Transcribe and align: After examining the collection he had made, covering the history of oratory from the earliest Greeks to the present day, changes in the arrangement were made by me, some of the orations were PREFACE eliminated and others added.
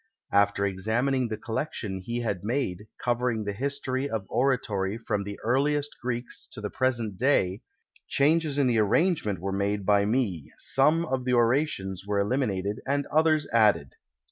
After 0.31 0.65
examining 0.65 1.27
the 1.27 1.37
collection 1.37 1.99
he 1.99 2.21
had 2.21 2.43
made, 2.43 2.87
covering 2.99 3.43
the 3.43 3.53
history 3.53 4.09
of 4.09 4.25
oratory 4.29 4.97
from 4.97 5.23
the 5.23 5.39
earliest 5.43 5.95
Greeks 6.01 6.47
to 6.53 6.59
the 6.59 6.71
present 6.71 7.19
day, 7.19 7.61
changes 8.07 8.57
in 8.57 8.65
the 8.65 8.79
arrangement 8.79 9.37
were 9.39 9.51
made 9.51 9.85
by 9.85 10.05
me, 10.05 10.51
some 10.57 11.05
of 11.05 11.23
the 11.23 11.33
orations 11.33 12.03
were 12.07 12.15
PREFACE 12.17 12.25
eliminated 12.25 12.79
and 12.87 13.05
others 13.15 13.47
added. 13.53 13.93